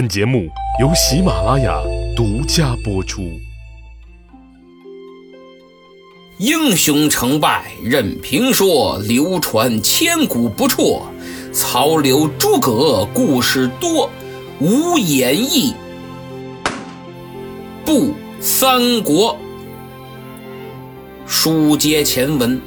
[0.00, 0.48] 本节目
[0.80, 1.78] 由喜马拉雅
[2.16, 3.38] 独家播出。
[6.38, 11.02] 英雄成败任评说，流传千古不辍。
[11.52, 14.08] 曹刘诸葛故事多，
[14.58, 15.74] 无演义
[17.84, 19.36] 不三国。
[21.26, 22.58] 书接前文，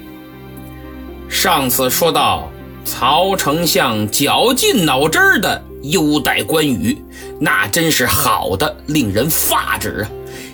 [1.27, 2.47] 上次说到
[2.85, 7.01] 曹丞相绞尽脑汁的优待关羽，
[7.39, 10.11] 那真是好的令人发指啊！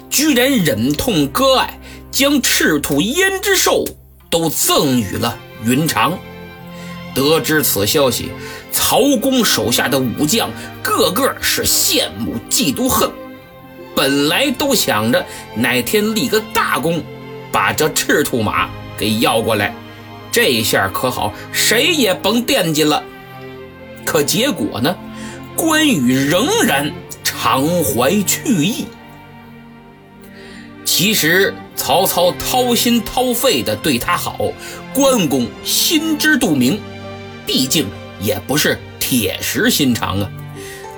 [0.09, 1.79] 居然忍痛割爱。
[2.11, 3.85] 将赤兔胭脂兽
[4.31, 6.17] 都赠予了云长。
[7.13, 8.29] 得知此消息，
[8.71, 10.49] 曹公手下的武将
[10.81, 13.09] 个个是羡慕嫉妒恨。
[13.95, 15.23] 本来都想着
[15.55, 17.03] 哪天立个大功，
[17.51, 19.73] 把这赤兔马给要过来，
[20.31, 23.03] 这下可好，谁也甭惦记了。
[24.03, 24.95] 可结果呢，
[25.59, 26.89] 关羽仍然
[27.21, 28.85] 常怀去意。
[30.85, 31.53] 其实。
[31.75, 34.37] 曹操掏心掏肺的对他好，
[34.93, 36.77] 关公心知肚明，
[37.47, 37.87] 毕竟
[38.19, 40.29] 也不是铁石心肠啊。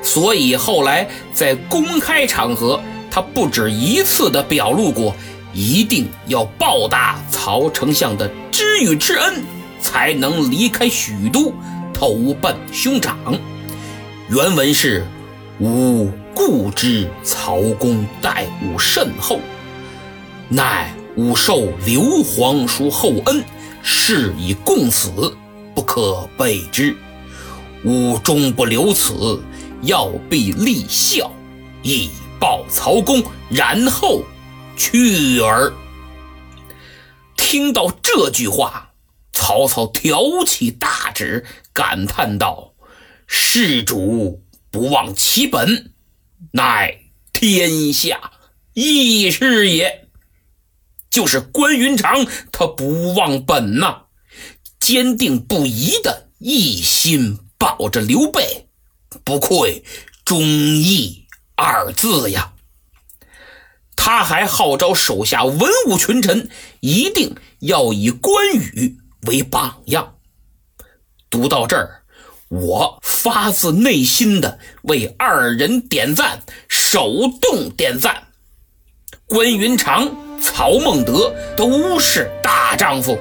[0.02, 2.82] 所以后来在公开场合，
[3.12, 5.16] 他不止一次的表露过，
[5.54, 9.44] 一定要报答曹丞相的知遇之恩，
[9.80, 11.54] 才能离开许都，
[11.94, 13.16] 投奔兄长。
[14.32, 15.06] 原文是
[15.60, 19.42] ：“吾故知曹公待吾甚厚。”
[20.48, 23.44] 乃吾受刘皇叔厚恩，
[23.84, 25.36] 是以共死，
[25.76, 26.96] 不可背之。
[27.84, 29.44] 吾终不留此，
[29.82, 31.30] 要必立孝，
[31.84, 32.10] 以
[32.40, 34.24] 报曹公，然后
[34.78, 35.74] 去耳。
[37.36, 38.92] 听到这句话，
[39.34, 42.71] 曹操挑起大指，感叹道
[43.34, 45.94] ：“事主不忘其本，
[46.52, 47.00] 乃
[47.32, 48.34] 天下
[48.74, 50.10] 义士也。”
[51.10, 54.04] 就是关云长，他不忘本呐，
[54.80, 58.68] 坚定不移的一心保着刘备，
[59.24, 59.86] 不愧
[60.26, 61.26] 忠义
[61.56, 62.54] 二字呀。
[63.96, 66.50] 他还号召手下文武群臣，
[66.82, 70.18] 一定要以关羽为榜样。
[71.30, 72.01] 读到这儿，
[72.52, 78.24] 我发自内心的为二人点赞，手动点赞。
[79.26, 80.10] 关云长。
[80.44, 83.16] 曹孟德都是大丈夫，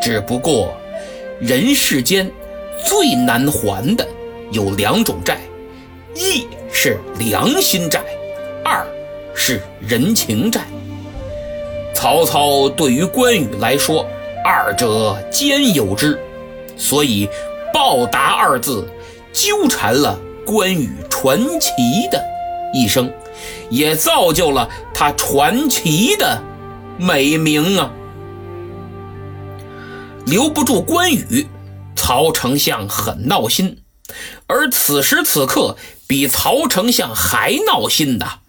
[0.00, 0.72] 只不过
[1.40, 2.30] 人世间
[2.86, 4.06] 最难还的
[4.52, 5.40] 有两种债，
[6.14, 8.00] 一是良心债，
[8.64, 8.86] 二
[9.34, 10.60] 是人情债。
[11.92, 14.08] 曹操对于关羽来说，
[14.44, 16.16] 二者兼有之，
[16.76, 17.28] 所以
[17.72, 18.88] 报答二字
[19.32, 21.70] 纠缠了关羽传奇
[22.10, 22.22] 的
[22.74, 23.12] 一生。
[23.70, 26.42] 也造就了他传奇的
[26.98, 27.90] 美名啊！
[30.26, 31.48] 留不住关羽，
[31.96, 33.82] 曹丞相很闹心。
[34.46, 38.40] 而此时此刻，比曹丞相还闹心的，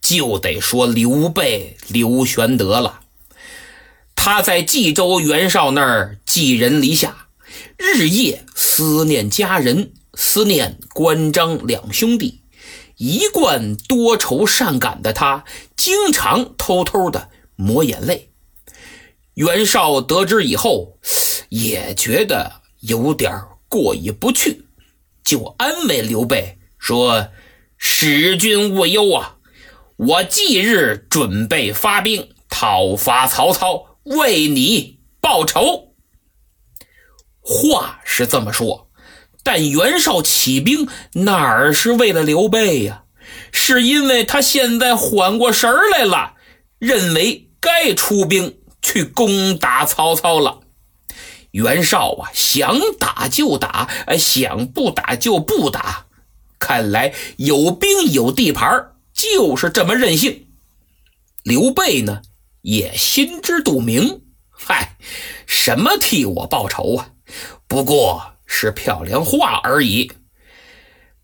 [0.00, 3.00] 就得说刘备刘玄德了。
[4.16, 7.21] 他在冀州袁绍那儿寄人篱下，
[7.76, 12.42] 日夜思念家人，思念关张两兄弟。
[12.96, 15.44] 一贯多愁善感的他，
[15.76, 18.30] 经常偷偷的抹眼泪。
[19.34, 20.98] 袁绍得知以后，
[21.48, 23.32] 也觉得有点
[23.68, 24.66] 过意不去，
[25.24, 27.28] 就安慰刘备说
[27.78, 29.36] ：“使君勿忧啊，
[29.96, 35.91] 我即日准备发兵讨伐曹操，为你报仇。”
[37.42, 38.88] 话是这么说。
[39.42, 43.02] 但袁绍起兵哪儿是为了刘备呀？
[43.50, 46.34] 是因为他现在缓过神来了，
[46.78, 50.60] 认为该出兵去攻打曹操了。
[51.50, 53.88] 袁绍啊，想打就打，
[54.18, 56.06] 想不打就不打。
[56.58, 60.46] 看来有兵有地盘，就是这么任性。
[61.42, 62.22] 刘备呢，
[62.60, 64.96] 也心知肚明，嗨，
[65.46, 67.10] 什么替我报仇啊？
[67.66, 68.28] 不过。
[68.54, 70.12] 是漂亮话而已。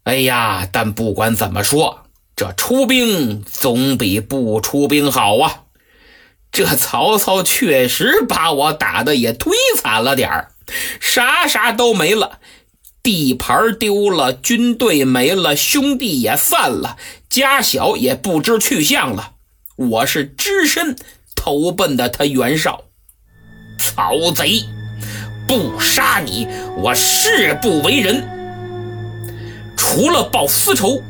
[0.04, 5.64] 哎呀，但不管怎么说，这出兵总比不出兵好啊！
[6.50, 10.52] 这曹操确实把我打的也忒惨了点儿，
[10.98, 12.38] 啥啥都没了，
[13.02, 16.96] 地盘丢了，军队没了，兄弟也散了，
[17.28, 19.34] 家小也不知去向了。
[19.76, 20.96] 我是只身
[21.34, 22.84] 投奔的他袁绍，
[23.78, 24.64] 曹贼！
[25.48, 26.46] 不杀你，
[26.76, 28.22] 我誓不为人。
[29.74, 31.02] 除了报私仇，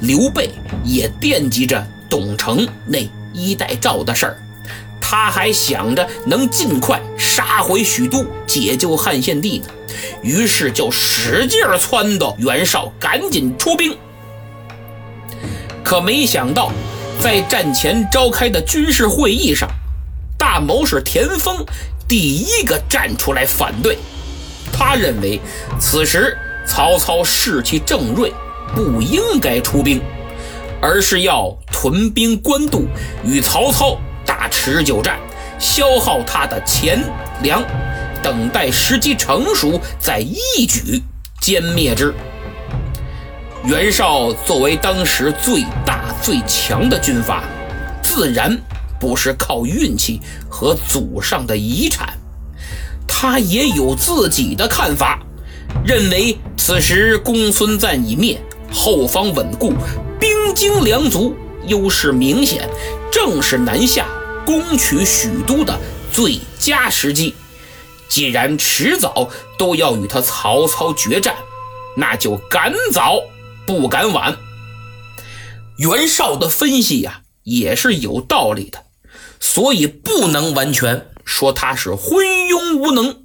[0.00, 0.50] 刘备
[0.84, 2.98] 也惦记着董承那
[3.32, 4.38] 衣带诏的事儿，
[5.00, 9.66] 他还想着能尽快杀回许都，解救汉献帝呢。
[10.22, 13.96] 于是就使劲儿撺掇袁绍赶紧出兵。
[15.82, 16.70] 可没想到，
[17.20, 19.66] 在战前召开的军事会议上，
[20.36, 21.64] 大谋士田丰
[22.08, 23.98] 第一个站出来反对。
[24.72, 25.40] 他认为
[25.78, 26.36] 此时
[26.66, 28.32] 曹操士气正锐，
[28.74, 30.00] 不应该出兵，
[30.82, 32.86] 而是要屯兵官渡，
[33.24, 35.18] 与曹操打持久战，
[35.58, 37.02] 消耗他的钱
[37.42, 37.64] 粮，
[38.22, 41.02] 等待时机成熟，再一举
[41.40, 42.12] 歼灭之。
[43.64, 47.44] 袁绍作为当时最大最强的军阀，
[48.02, 48.56] 自然
[48.98, 52.18] 不是靠运气和祖上的遗产，
[53.06, 55.20] 他也有自己的看法，
[55.84, 58.40] 认为此时公孙瓒已灭，
[58.72, 59.72] 后方稳固，
[60.18, 61.34] 兵精粮足，
[61.66, 62.68] 优势明显，
[63.10, 64.06] 正是南下
[64.44, 65.78] 攻取许都的
[66.12, 67.34] 最佳时机。
[68.08, 69.28] 既然迟早
[69.58, 71.34] 都要与他曹操决战，
[71.96, 73.20] 那就赶早。
[73.66, 74.36] 不敢晚。
[75.78, 78.84] 袁绍的分析呀，也是有道理的，
[79.48, 83.22] 所以不能完全说他是昏庸无能。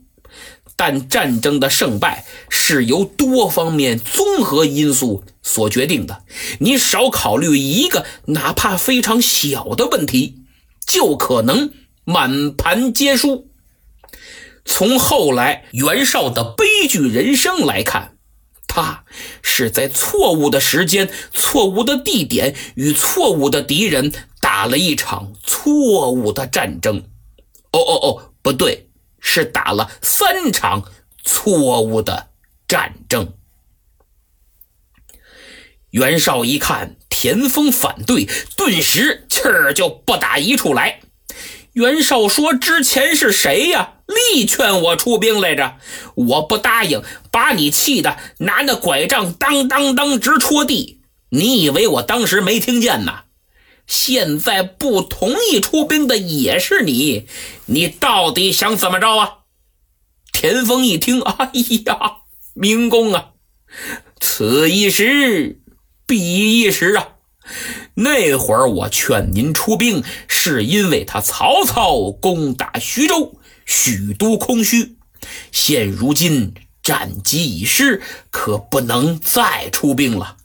[0.75, 6.23] 但战争的胜败是由多方面综合因素所决定的，
[6.59, 10.38] 你少考虑一个，哪怕非常小的问题，
[10.85, 11.71] 就可能
[12.03, 13.50] 满盘皆输。
[14.63, 18.18] 从后来袁绍的悲剧人生来看。
[18.73, 19.03] 他
[19.44, 24.13] 是在错误的时间、错误的地点与错误的敌人
[24.61, 26.97] 打了一场错误的战争。
[27.71, 30.83] 哦哦哦，不对，是打了三场
[31.23, 32.27] 错误的
[32.67, 33.33] 战争。
[35.89, 40.99] 袁绍一看田丰反对，顿时气儿就不打一处来。
[41.73, 43.95] 袁绍说：“之前是谁呀？
[44.05, 45.77] 力劝我出兵来着，
[46.13, 51.01] 我不答应，把你气的拿那拐杖当当当直戳地。
[51.29, 53.21] 你以为我当时没听见呢？
[53.91, 57.27] 现在不同意出兵的也是你，
[57.65, 59.39] 你到底想怎么着啊？”
[60.31, 61.51] 田丰一听，哎
[61.85, 62.19] 呀，
[62.53, 63.31] 明公啊，
[64.21, 65.59] 此一时，
[66.07, 67.09] 彼一时啊。
[67.95, 74.95] 那会儿我劝您出兵，是因为他曹操攻打徐州，许都空虚。
[75.51, 80.37] 现如今战机已失，可不能再出兵了。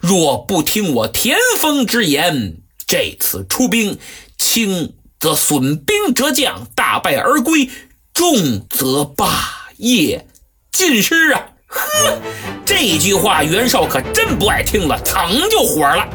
[0.00, 3.98] 若不听我田丰之言，这次出兵，
[4.38, 7.68] 轻则损兵折将，大败而归；
[8.14, 10.24] 重则霸业
[10.70, 11.46] 尽失啊！
[11.66, 12.18] 呵，
[12.64, 16.08] 这句话袁绍可真不爱听了，噌就火了。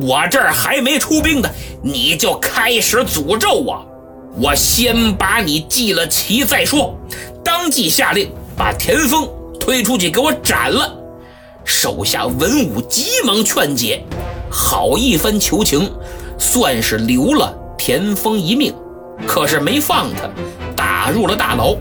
[0.00, 1.48] 我这儿还没出兵呢，
[1.80, 3.86] 你就开始诅咒我。
[4.36, 6.98] 我先把你记了旗再说。
[7.44, 9.28] 当即下令把田丰
[9.60, 10.96] 推出去，给我斩了。
[11.64, 14.04] 手下文武急忙劝解，
[14.50, 15.90] 好一番求情，
[16.36, 18.74] 算是留了田丰一命。
[19.26, 20.28] 可是没放他，
[20.74, 21.76] 打入了大牢。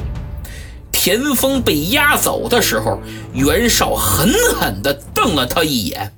[0.92, 3.00] 田丰被押走的时候，
[3.34, 6.12] 袁绍狠狠地瞪了他一眼，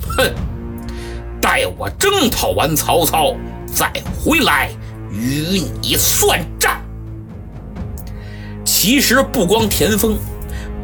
[0.00, 0.30] 哼。
[1.40, 3.34] 待我征讨完曹操，
[3.66, 3.90] 再
[4.20, 4.70] 回来
[5.10, 6.78] 与你算账。
[8.64, 10.18] 其实不光田丰，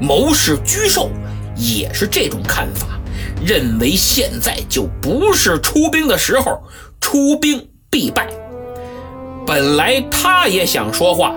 [0.01, 1.11] 谋士沮授
[1.55, 2.94] 也是这种看法，
[3.43, 6.63] 认为现在就不是出兵的时候，
[7.01, 8.27] 出兵必败。
[9.47, 11.35] 本来他也想说话，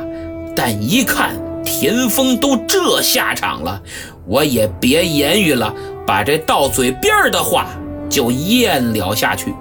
[0.56, 3.82] 但一看田丰都这下场了，
[4.26, 5.74] 我也别言语了，
[6.06, 7.68] 把这到嘴边的话。
[8.10, 9.54] 就咽了下去。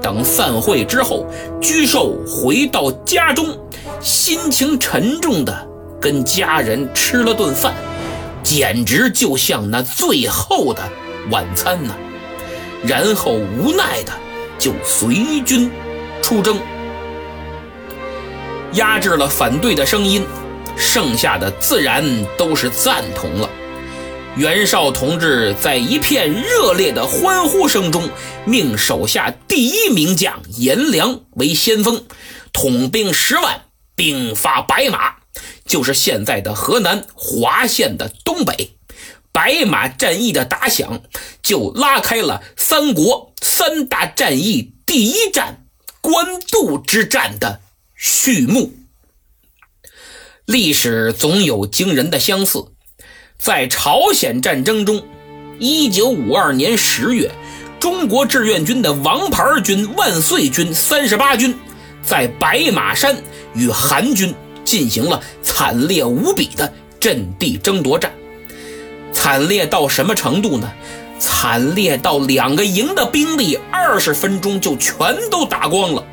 [0.00, 1.26] 等散会之后，
[1.60, 3.48] 沮授回到家中，
[4.00, 5.68] 心情沉重的
[6.00, 7.74] 跟家人吃了顿饭，
[8.44, 10.80] 简直就像那最后的
[11.30, 11.94] 晚餐呢。
[12.86, 14.12] 然后无奈的
[14.58, 15.70] 就随军
[16.22, 16.58] 出征，
[18.74, 20.26] 压制了反对的声音，
[20.76, 22.04] 剩下的自然
[22.36, 23.48] 都是赞同了。
[24.36, 28.10] 袁绍同志在一片热烈的欢呼声中，
[28.44, 32.04] 命手下第一名将颜良为先锋，
[32.52, 33.62] 统兵十万，
[33.94, 35.14] 兵发白马，
[35.64, 38.76] 就是现在的河南滑县的东北。
[39.34, 41.02] 白马战役的打响，
[41.42, 45.66] 就拉开了三国三大战役第一战
[46.00, 47.60] 官渡之战的
[47.96, 48.72] 序幕。
[50.44, 52.66] 历史总有惊人的相似。
[53.36, 55.02] 在朝鲜战争中，
[55.58, 57.32] 一九五二年十月，
[57.80, 61.58] 中国志愿军的王牌军万岁军三十八军，
[62.04, 63.20] 在白马山
[63.52, 64.32] 与韩军
[64.64, 68.12] 进行了惨烈无比的阵地争夺战。
[69.24, 70.70] 惨烈到什么程度呢？
[71.18, 76.04] 惨烈到两个营的兵力二十分钟就全都打光了。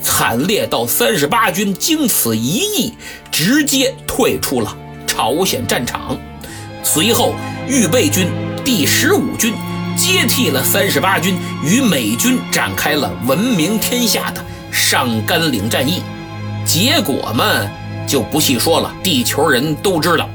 [0.00, 2.94] 惨烈到三十八军经此一役，
[3.28, 4.72] 直接退出了
[5.04, 6.16] 朝鲜战场。
[6.84, 7.34] 随后，
[7.66, 8.28] 预备军
[8.64, 9.52] 第十五军
[9.96, 16.04] 接替了三十八军，与美军展开了闻名天下的上甘岭战役。
[16.64, 17.68] 结果嘛，
[18.06, 20.28] 就不细说了，地球人都知道。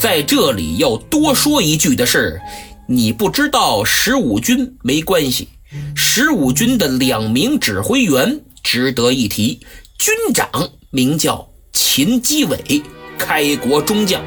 [0.00, 2.40] 在这里要多说一句的是，
[2.88, 5.46] 你不知道十五军没关系，
[5.94, 9.60] 十五军的两名指挥员值得一提。
[9.98, 10.48] 军长
[10.88, 12.82] 名叫秦基伟，
[13.18, 14.22] 开国中将，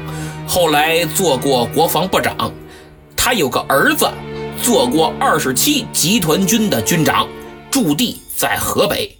[0.46, 2.54] 后来做过国防部长。
[3.16, 4.08] 他有个儿子，
[4.62, 7.28] 做过二十七集团军的军长，
[7.68, 9.18] 驻地在河北。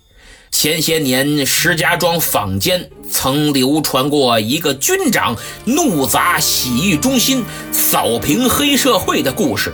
[0.57, 9.73] 前些年，石家庄坊间曾流传过一个军长怒砸洗浴中心、扫平黑社会的故事，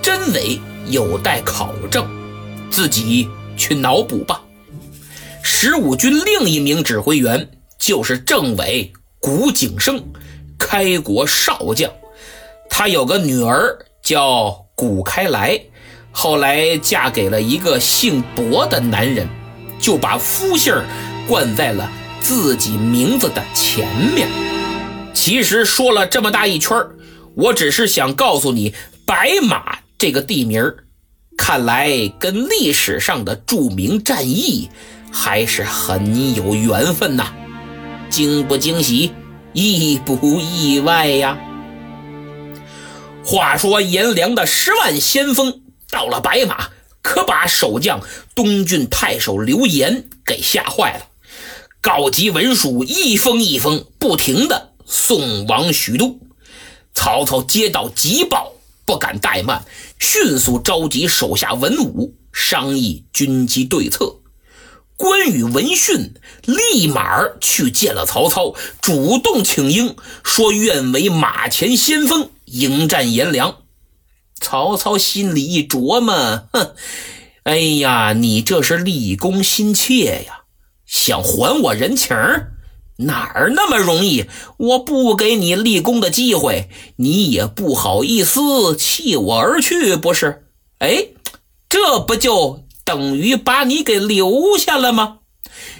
[0.00, 2.08] 真伪有待考证，
[2.70, 4.40] 自己去脑补吧。
[5.42, 10.00] 十五军另一名指挥员就是政委谷景生，
[10.56, 11.90] 开国少将。
[12.70, 15.60] 他有个女儿叫谷开来，
[16.12, 19.28] 后来嫁给了一个姓薄的男人。
[19.80, 20.84] 就把夫姓儿
[21.26, 24.28] 冠在了自己名字的前面。
[25.12, 26.76] 其实说了这么大一圈
[27.34, 28.74] 我只是想告诉你，
[29.06, 30.74] 白马这个地名
[31.36, 34.68] 看来跟历史上的著名战役
[35.12, 37.32] 还是很有缘分呐。
[38.08, 39.12] 惊不惊喜，
[39.52, 41.38] 意不意外呀？
[43.24, 45.60] 话说颜良的十万先锋
[45.90, 46.68] 到了白马。
[47.02, 48.00] 可把守将
[48.34, 51.06] 东郡太守刘延给吓坏了，
[51.80, 56.20] 告急文书一封一封不停的送往许都。
[56.92, 58.52] 曹操接到急报，
[58.84, 59.64] 不敢怠慢，
[59.98, 64.16] 迅速召集手下文武商议军机对策。
[64.96, 73.62] 关羽闻讯，立马去见了曹操，主动请缨，说愿为马前先锋，迎战颜良。
[74.40, 76.74] 曹操心里一琢磨，哼，
[77.44, 80.44] 哎呀，你这是立功心切呀，
[80.86, 82.16] 想还我人情
[82.96, 84.26] 哪儿那么容易？
[84.56, 90.46] 我不给你立功的机会，你也不好意思弃我而去，不是？
[90.78, 91.08] 哎，
[91.68, 95.18] 这不就等于把你给留下了吗？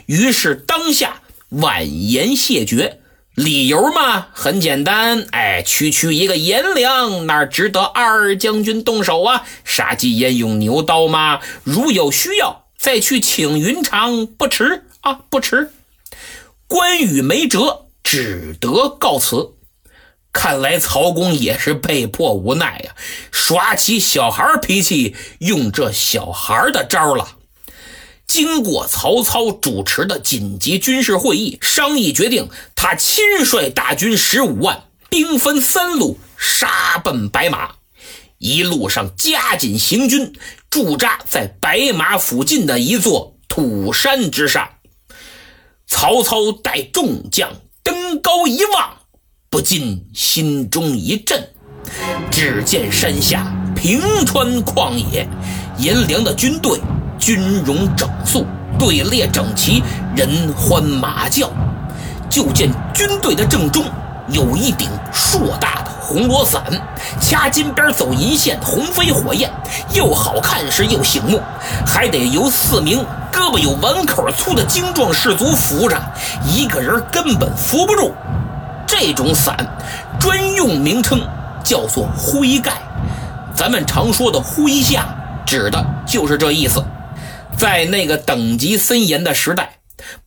[0.06, 2.99] 于是当下婉言谢绝。
[3.40, 9.44] 理由嘛，很简单，哎，区区一个颜良，哪值得二将军动手啊？
[9.64, 11.40] 杀鸡焉用牛刀吗？
[11.64, 15.72] 如有需要，再去请云长，不迟啊，不迟。
[16.66, 19.54] 关羽没辙，只得告辞。
[20.32, 22.94] 看来曹公也是被迫无奈呀，
[23.32, 27.26] 耍起小孩脾气，用这小孩的招了。
[28.30, 37.72] 经过曹操主持的紧急军事会议，商议决定，他亲率大军十五万，兵分三路杀奔白马。
[38.38, 40.32] 一路上加紧行军，
[40.70, 44.76] 驻扎在白马附近的一座土山之上。
[45.88, 47.50] 曹操带众将
[47.82, 48.98] 登高一望，
[49.50, 51.50] 不禁心中一震。
[52.30, 55.28] 只见山下平川旷野，
[55.80, 56.80] 颜良的军队。
[57.18, 58.46] 军容整肃，
[58.78, 59.82] 队列整齐，
[60.16, 61.50] 人欢马叫。
[62.30, 63.84] 就见军队的正中
[64.28, 66.62] 有一顶硕大的红罗伞，
[67.20, 69.50] 掐金边走银线，红飞火焰，
[69.92, 71.42] 又好看是又醒目，
[71.86, 76.00] 还得由四名胳膊有碗口粗的精壮士卒扶着，
[76.46, 78.14] 一个人根本扶不住。
[78.86, 79.54] 这种伞
[80.18, 81.20] 专用名称
[81.62, 82.72] 叫做麾盖，
[83.54, 85.06] 咱们常说的麾下，
[85.50, 86.80] 指的就是这意思。
[87.58, 89.80] 在那个等级森严的时代，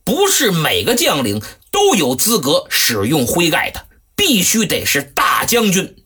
[0.04, 1.40] 不是每个将领
[1.70, 5.96] 都有资格使用徽盖的，必须得是大将军。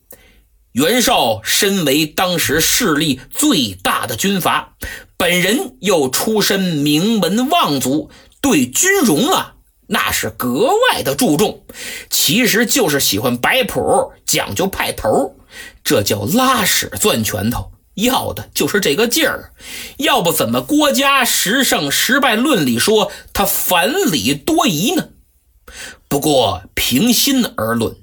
[0.70, 4.74] 袁绍身为当时势力最大的军阀，
[5.16, 9.54] 本人又出身名门望族，对军容啊
[9.88, 11.64] 那是格外的注重，
[12.08, 15.34] 其实就是喜欢摆谱，讲究派头，
[15.82, 17.72] 这叫拉屎攥拳头。
[17.98, 19.52] 要的就是这个劲儿，
[19.98, 25.08] 要不怎么郭嘉十胜十败论里说他反礼多疑呢？
[26.08, 27.96] 不过平心而论，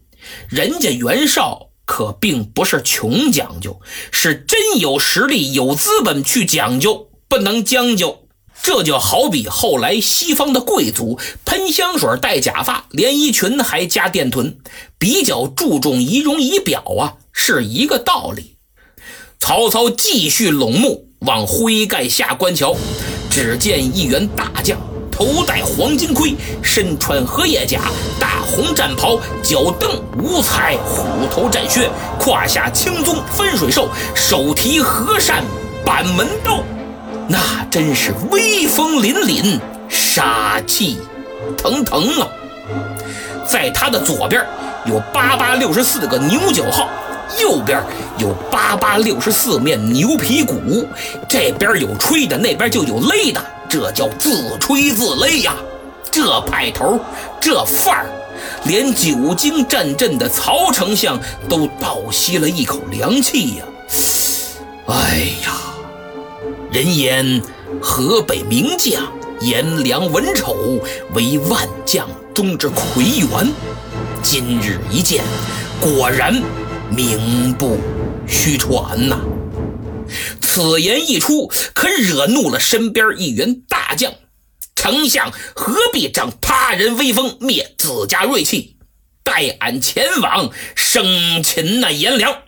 [0.47, 3.79] 人家袁绍可并不是穷讲究，
[4.11, 8.27] 是真有实力、有资本去讲究，不能将就。
[8.63, 14.57] 这就好比后来西方的贵族喷香水、戴假发、连衣裙还加电臀，
[14.97, 18.54] 比较注重仪容仪表啊，是一个道理。
[19.45, 22.75] 曹操继续拢目往灰盖下观瞧，
[23.29, 24.75] 只见一员大将，
[25.11, 27.79] 头戴黄金盔，身穿荷叶甲、
[28.19, 31.87] 大红战袍，脚蹬五彩虎头战靴，
[32.19, 35.43] 胯下青鬃分水兽，手提和扇
[35.85, 36.63] 板门刀。
[37.27, 37.37] 那
[37.69, 40.97] 真是威风凛凛，杀气
[41.55, 42.27] 腾腾啊！
[43.47, 44.43] 在他的左边
[44.87, 46.89] 有八八六十四个牛角号，
[47.39, 47.81] 右边
[48.17, 50.87] 有八八六十四面牛皮鼓，
[51.27, 55.55] 这边有吹的，那边就有勒的，这叫自吹自擂呀！
[56.11, 56.99] 这派头，
[57.41, 58.05] 这范儿，
[58.65, 63.65] 连久经战阵的曹丞相都倒吸了一口凉气呀！
[64.87, 65.51] 哎呀！
[66.71, 67.41] 人言
[67.81, 69.01] 河北名将
[69.41, 70.55] 颜良文丑
[71.13, 73.51] 为万将中之魁元，
[74.21, 75.23] 今日一见，
[75.79, 76.41] 果然
[76.89, 77.77] 名不
[78.27, 79.21] 虚传呐！
[80.41, 84.13] 此言一出，可惹怒了身边一员大将。
[84.75, 88.77] 丞相何必仗他人威风灭自家锐气？
[89.23, 92.43] 待俺前往生擒那颜良。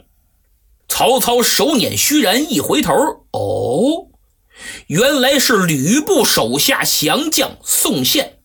[0.88, 2.94] 曹操手捻虚髯，一回头，
[3.32, 4.08] 哦。
[4.88, 8.40] 原来是吕布手下降将宋宪，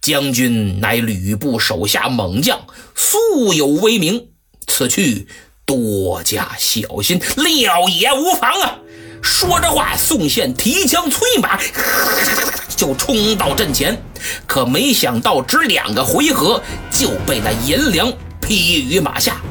[0.00, 4.31] 将军乃吕布手下猛将，素有威名。
[4.72, 5.26] 此去
[5.66, 8.78] 多加小心，料也无妨啊！
[9.20, 11.60] 说着话，宋宪提枪催马，
[12.74, 14.02] 就冲到阵前。
[14.46, 18.10] 可没想到，只两个回合，就被那颜良
[18.40, 19.42] 劈于马下。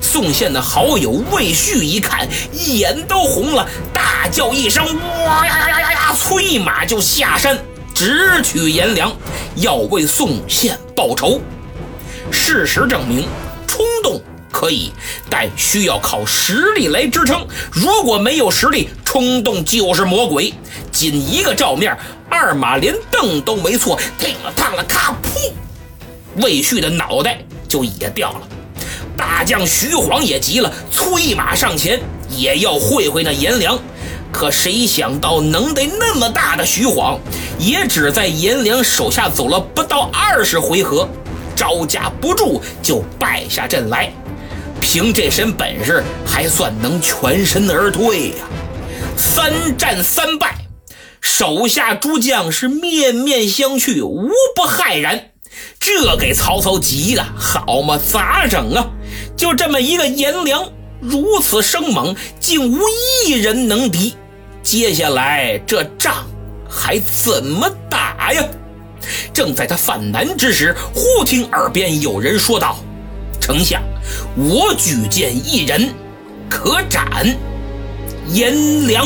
[0.00, 4.86] 宋宪的好友魏续一看，眼都红了，大叫一声
[5.26, 7.58] ：“哇呀呀呀呀！”催马就下山，
[7.92, 9.12] 直取颜良，
[9.56, 11.40] 要为宋宪报仇。
[12.30, 13.28] 事实证明，
[14.54, 14.92] 可以，
[15.28, 17.44] 但需要靠实力来支撑。
[17.72, 20.54] 如果没有实力，冲动就是魔鬼。
[20.92, 21.98] 仅一个照面，
[22.30, 25.50] 二马连蹬都没错，挺了趟了，咔噗，
[26.40, 28.48] 魏续的脑袋就也掉了。
[29.16, 33.76] 大将徐晃也急了，催马上前，也要会会那颜良。
[34.30, 37.18] 可谁想到，能得那么大的徐晃，
[37.58, 41.08] 也只在颜良手下走了不到二十回合，
[41.56, 44.12] 招架不住就败下阵来。
[44.94, 48.34] 凭这身本事，还算能全身而退呀。
[49.16, 50.54] 三战三败，
[51.20, 55.30] 手下诸将是面面相觑，无不骇然。
[55.80, 58.86] 这给曹操急了，好嘛，咋整啊？
[59.36, 60.64] 就这么一个颜良，
[61.00, 62.78] 如此生猛，竟无
[63.26, 64.14] 一人能敌。
[64.62, 66.24] 接下来这仗
[66.70, 68.44] 还怎么打呀？
[69.32, 72.78] 正在他犯难之时，忽听耳边有人说道
[73.46, 73.82] ：“丞相，
[74.38, 75.92] 我举荐一人，
[76.48, 77.04] 可斩
[78.30, 79.04] 颜良。”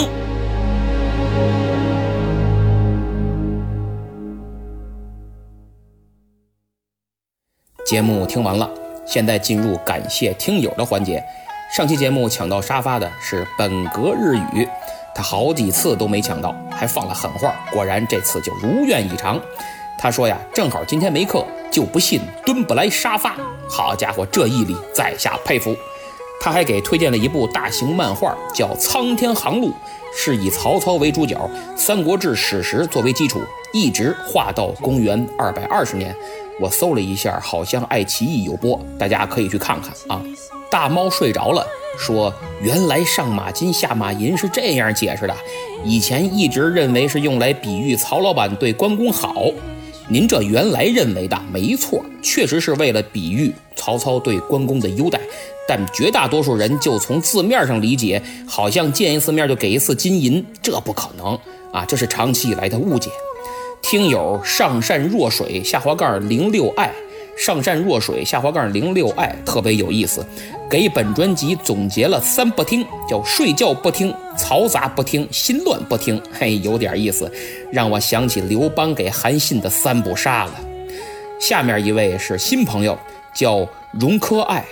[7.85, 8.70] 节目听完了。
[9.05, 11.20] 现在进入感谢听友的环节。
[11.77, 14.68] 上期节目抢到沙发的是本格日语，
[15.12, 19.40] 他好几次都没抢到，还放了狠话，果然这次就如愿以偿。
[19.98, 23.37] 他说呀，正好今天没课，就不信蹲不来沙发。
[23.68, 25.76] 好家伙，这毅力在下佩服。
[26.40, 29.70] 他还给推荐了一部大型漫画，叫《苍天航路》，
[30.16, 31.37] 是以曹操为主角，
[31.76, 33.40] 《三国志》史实作为基础，
[33.72, 36.14] 一直画到公元二百二十年。
[36.61, 40.22] 我搜了一下，好像爱奇艺有播，大家可以去看看啊。
[40.70, 41.66] 大猫睡着了，
[41.98, 45.35] 说原来上马金下马银是这样解释的，
[45.83, 49.46] 以前一直认为是用来比喻曹老板对关公好。
[50.11, 55.21] 您这原来认为的没错，确实是为了比喻曹操对关公的优待，
[55.68, 61.38] 但绝大多数人就从字面上理解，好像见一次面就给一次金银，这不可能。
[61.75, 63.11] 啊，这是长期以来的误解。
[63.83, 66.90] 听友上善若水下滑杠零六爱，
[67.37, 70.25] 上善若水下滑杠零六爱特别有意思，
[70.70, 77.33] 给本专辑总结了三不听，叫睡觉不听、嘈杂不听、心乱不听，嘿，有点意思，
[77.72, 80.52] 让我想起刘邦给韩信的三不杀了。
[81.40, 82.98] 下面一位是新朋友，
[83.35, 83.66] 叫
[83.98, 84.62] 荣科爱，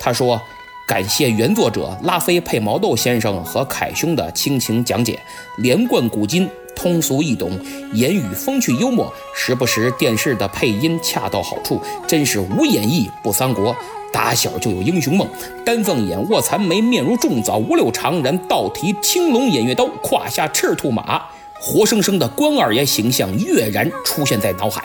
[0.00, 0.40] 他说
[0.88, 5.18] 感谢原作者拉菲配毛豆先生和凯兄的倾情讲解，
[5.58, 6.48] 连贯古今。
[6.74, 7.50] 通俗易懂，
[7.92, 13.74] 言语风趣幽默，时不时电视的配音恰到好处，真是无演义不三国。
[14.12, 15.26] 打小就有英雄梦，
[15.64, 21.22] 丹凤眼，卧蚕眉，面如重枣，五柳长髯，倒提青龙偃月刀，胯下赤兔马，
[21.58, 24.82] 活生生的关二爷形象跃然出现在脑海。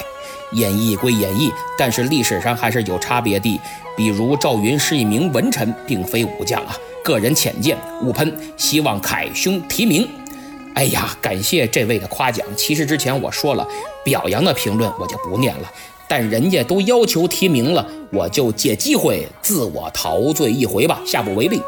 [0.53, 3.59] 演绎归演绎，但是历史上还是有差别的。
[3.97, 6.73] 比如赵云是一名文臣，并非武将啊。
[7.03, 8.33] 个人浅见，勿喷。
[8.55, 10.07] 希望凯兄提名。
[10.77, 12.45] 哎呀，感谢这位的夸奖。
[12.55, 13.67] 其实之前我说了，
[14.05, 15.71] 表扬的评论我就不念了。
[16.07, 21.59] 但人家都要求提名了，我就借机会自我陶醉一回吧，下不为例。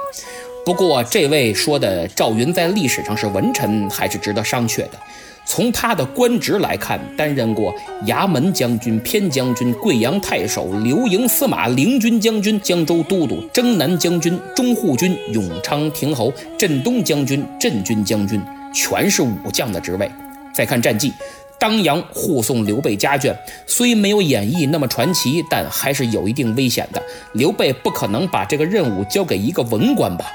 [0.64, 4.92] 不过这位说的赵云在历史上是文臣，还是值得商榷的。
[5.44, 7.74] 从他的官职来看，担任过
[8.06, 18.40] 衙门将军、偏将军、贵阳太守、留营司马、领军将军、江州都督、征南将军、中护军、永昌亭侯、镇东将军、镇军将军，
[18.74, 20.10] 全是武将的职位。
[20.54, 21.14] 再看战绩。
[21.60, 23.36] 当阳护送刘备家眷，
[23.68, 27.04] 虽没有演义那么传奇，但还是有一定危险的。
[27.34, 30.26] 刘备不可能把这个任务交给一个文官吧？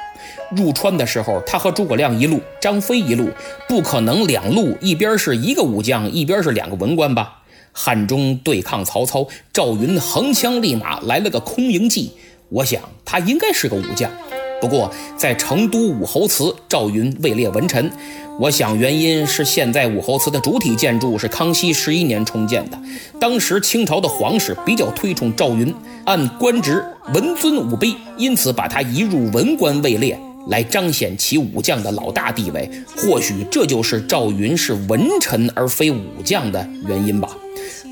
[0.54, 3.30] 入川的时候，他和诸葛亮一路，张飞一路，
[3.66, 7.40] 不可能两路一边是一个武将，一边是两个文官吧？
[7.72, 12.12] 汉中对抗曹操，赵云横枪立马来了个空营计，
[12.50, 14.10] 我想他应该是个武将。
[14.64, 17.90] 不过在成都武侯祠，赵云位列文臣。
[18.40, 22.78] 我想原因是现在武侯祠的主体建筑是康熙十一年重建的，
[23.20, 25.72] 当时清朝的皇室比较推崇赵云，
[26.06, 32.70] 按官职文尊武卑，因此把他移入文官位列，来彰显其武将的老大地位。
[32.96, 37.28] 或许这就是赵云是文臣而非武将的原因吧。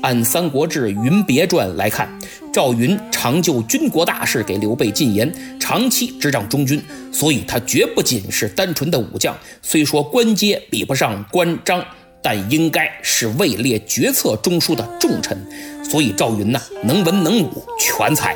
[0.01, 2.09] 按《三国志·云别传》来看，
[2.53, 6.79] 赵云常就军国大事给刘备进言，长期执掌中军，
[7.11, 9.35] 所以他绝不仅是单纯的武将。
[9.63, 11.83] 虽说官阶比不上关张，
[12.21, 15.35] 但应该是位列决策中枢的重臣。
[15.83, 18.35] 所以赵云呐，能文能武全才。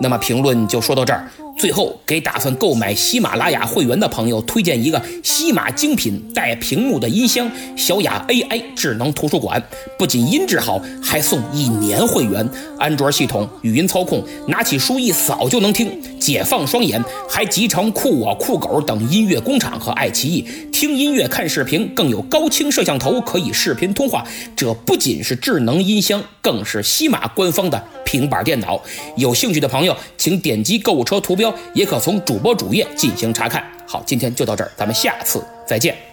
[0.00, 1.30] 那么评论就说到这儿。
[1.58, 9.60] 最后，给打算购买喜马拉雅会员的朋友推荐一个喜马精品带屏幕的音箱——小雅 AI 智能图书馆。
[9.98, 12.48] 不仅音质好，还送一年会员。
[12.78, 15.90] 安卓系统语音操控，拿起书一扫就能听，
[16.28, 17.02] 解放双眼。
[17.26, 24.22] 还集成酷我、酷狗等音乐工厂和爱奇艺，听音乐、看视频，更有高清摄像头可以视频通话。
[24.54, 28.78] 这不仅是智能音箱，更是西马官方的平板电脑。
[29.16, 31.54] 有兴趣的朋友，请点击购物车图标。
[31.72, 33.64] 也可从主播主页进行查看。
[33.86, 36.07] 好，今天就到这儿，咱们下次再见。